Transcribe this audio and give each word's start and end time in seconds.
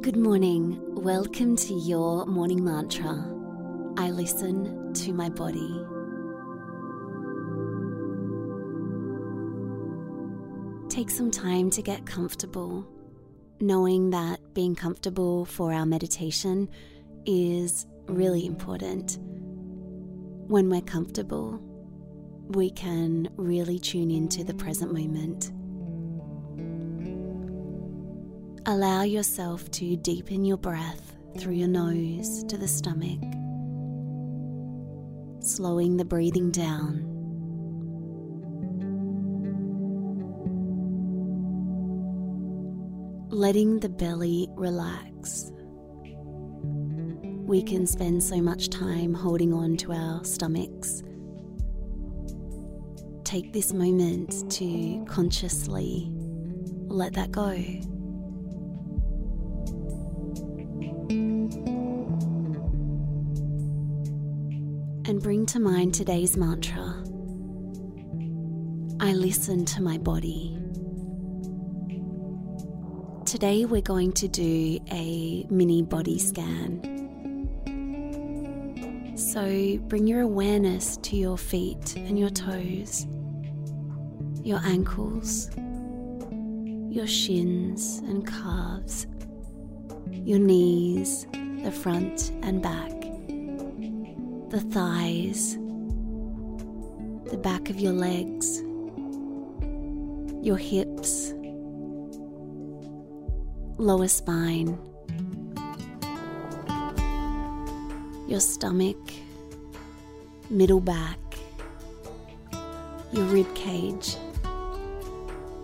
Good 0.00 0.16
morning. 0.16 0.78
Welcome 0.94 1.56
to 1.56 1.74
your 1.74 2.24
morning 2.24 2.64
mantra. 2.64 3.26
I 3.96 4.10
listen 4.10 4.94
to 4.94 5.12
my 5.12 5.28
body. 5.28 5.84
Take 10.88 11.10
some 11.10 11.32
time 11.32 11.70
to 11.70 11.82
get 11.82 12.06
comfortable, 12.06 12.86
knowing 13.60 14.10
that 14.10 14.54
being 14.54 14.76
comfortable 14.76 15.44
for 15.44 15.72
our 15.72 15.84
meditation 15.84 16.68
is 17.26 17.84
really 18.06 18.46
important. 18.46 19.18
When 20.46 20.70
we're 20.70 20.80
comfortable, 20.80 21.60
we 22.50 22.70
can 22.70 23.30
really 23.36 23.80
tune 23.80 24.12
into 24.12 24.44
the 24.44 24.54
present 24.54 24.92
moment. 24.92 25.50
Allow 28.70 29.00
yourself 29.00 29.70
to 29.70 29.96
deepen 29.96 30.44
your 30.44 30.58
breath 30.58 31.16
through 31.38 31.54
your 31.54 31.68
nose 31.68 32.44
to 32.48 32.58
the 32.58 32.68
stomach, 32.68 33.18
slowing 35.40 35.96
the 35.96 36.04
breathing 36.04 36.50
down. 36.50 37.02
Letting 43.30 43.80
the 43.80 43.88
belly 43.88 44.48
relax. 44.50 45.50
We 47.46 47.62
can 47.62 47.86
spend 47.86 48.22
so 48.22 48.42
much 48.42 48.68
time 48.68 49.14
holding 49.14 49.54
on 49.54 49.78
to 49.78 49.92
our 49.92 50.22
stomachs. 50.26 51.02
Take 53.24 53.54
this 53.54 53.72
moment 53.72 54.50
to 54.50 55.06
consciously 55.08 56.12
let 56.88 57.14
that 57.14 57.32
go. 57.32 57.56
And 65.08 65.22
bring 65.22 65.46
to 65.46 65.58
mind 65.60 65.94
today's 65.94 66.36
mantra 66.36 67.02
I 69.00 69.12
listen 69.12 69.64
to 69.66 69.80
my 69.80 69.96
body. 69.96 70.58
Today 73.24 73.64
we're 73.64 73.80
going 73.80 74.12
to 74.14 74.26
do 74.26 74.80
a 74.90 75.46
mini 75.48 75.82
body 75.82 76.18
scan. 76.18 76.82
So 79.16 79.78
bring 79.86 80.08
your 80.08 80.22
awareness 80.22 80.96
to 80.96 81.16
your 81.16 81.38
feet 81.38 81.94
and 81.96 82.18
your 82.18 82.30
toes, 82.30 83.06
your 84.42 84.58
ankles, 84.64 85.48
your 86.90 87.06
shins 87.06 87.98
and 87.98 88.26
calves, 88.26 89.06
your 90.10 90.38
knees, 90.38 91.26
the 91.62 91.72
front 91.72 92.30
and 92.42 92.62
back. 92.62 92.90
The 94.50 94.60
thighs, 94.70 95.56
the 97.30 97.38
back 97.42 97.68
of 97.70 97.78
your 97.78 97.92
legs, 97.92 98.62
your 100.42 100.56
hips, 100.56 101.34
lower 103.76 104.08
spine, 104.08 104.78
your 108.26 108.40
stomach, 108.40 108.98
middle 110.50 110.80
back, 110.80 111.18
your 113.12 113.24
rib 113.26 113.54
cage, 113.54 114.16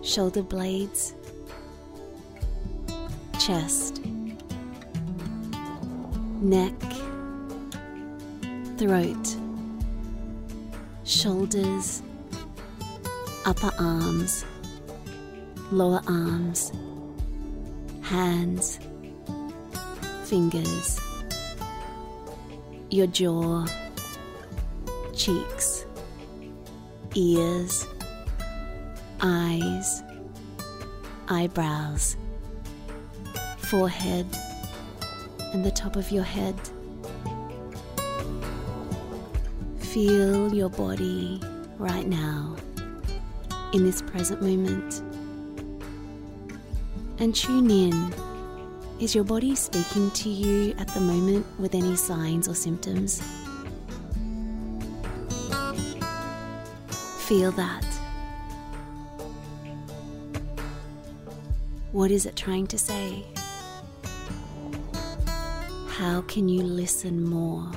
shoulder 0.03 0.43
blades, 0.43 1.13
chest, 3.39 4.01
neck 6.45 6.79
throat, 8.77 9.35
shoulders, 11.03 12.03
upper 13.45 13.71
arms, 13.79 14.45
lower 15.71 16.01
arms, 16.07 16.71
hands, 18.03 18.79
fingers, 20.25 20.99
your 22.91 23.07
jaw, 23.07 23.65
cheeks, 25.15 25.87
ears, 27.15 27.87
eyes, 29.21 30.03
eyebrows, 31.27 32.15
forehead, 33.57 34.27
and 35.55 35.63
the 35.63 35.71
top 35.71 35.95
of 35.95 36.11
your 36.11 36.25
head. 36.25 36.53
Feel 39.77 40.53
your 40.53 40.67
body 40.67 41.41
right 41.77 42.05
now 42.05 42.57
in 43.71 43.85
this 43.85 44.01
present 44.01 44.41
moment 44.41 45.01
and 47.19 47.33
tune 47.33 47.71
in. 47.71 48.13
Is 48.99 49.15
your 49.15 49.23
body 49.23 49.55
speaking 49.55 50.11
to 50.11 50.27
you 50.27 50.75
at 50.77 50.89
the 50.89 50.99
moment 50.99 51.45
with 51.57 51.73
any 51.73 51.95
signs 51.95 52.49
or 52.49 52.53
symptoms? 52.53 53.21
Feel 57.29 57.53
that. 57.53 57.85
What 61.93 62.11
is 62.11 62.25
it 62.25 62.35
trying 62.35 62.67
to 62.67 62.77
say? 62.77 63.25
How 65.97 66.19
can 66.23 66.49
you 66.49 66.61
listen 66.61 67.23
more? 67.23 67.71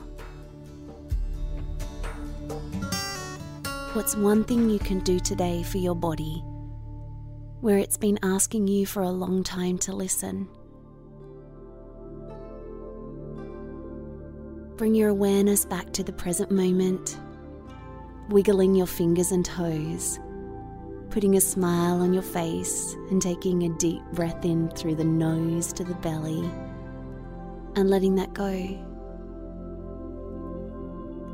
What's 3.92 4.16
one 4.16 4.42
thing 4.42 4.68
you 4.68 4.80
can 4.80 4.98
do 4.98 5.20
today 5.20 5.62
for 5.62 5.78
your 5.78 5.94
body 5.94 6.42
where 7.60 7.78
it's 7.78 7.96
been 7.96 8.18
asking 8.24 8.66
you 8.66 8.86
for 8.86 9.04
a 9.04 9.10
long 9.10 9.44
time 9.44 9.78
to 9.78 9.92
listen? 9.92 10.48
Bring 14.76 14.96
your 14.96 15.10
awareness 15.10 15.64
back 15.64 15.92
to 15.92 16.02
the 16.02 16.12
present 16.12 16.50
moment, 16.50 17.16
wiggling 18.30 18.74
your 18.74 18.88
fingers 18.88 19.30
and 19.30 19.44
toes, 19.44 20.18
putting 21.10 21.36
a 21.36 21.40
smile 21.40 22.00
on 22.00 22.12
your 22.12 22.24
face, 22.24 22.94
and 23.12 23.22
taking 23.22 23.62
a 23.62 23.78
deep 23.78 24.02
breath 24.12 24.44
in 24.44 24.70
through 24.70 24.96
the 24.96 25.04
nose 25.04 25.72
to 25.74 25.84
the 25.84 25.94
belly, 25.94 26.50
and 27.76 27.90
letting 27.90 28.14
that 28.16 28.32
go. 28.34 28.84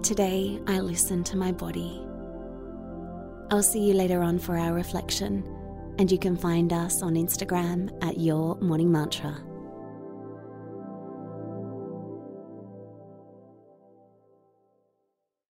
Today, 0.03 0.61
I 0.67 0.81
listen 0.81 1.25
to 1.25 1.37
my 1.37 1.53
body. 1.53 2.05
I'll 3.50 3.62
see 3.62 3.81
you 3.81 3.95
later 3.95 4.22
on 4.22 4.39
for 4.39 4.59
our 4.59 4.75
reflection, 4.75 5.44
and 5.99 6.11
you 6.11 6.19
can 6.19 6.37
find 6.37 6.73
us 6.73 7.03
on 7.03 7.15
Instagram 7.15 7.91
at 8.03 8.19
Your 8.19 8.56
Morning 8.56 8.91
Mantra. 8.91 9.43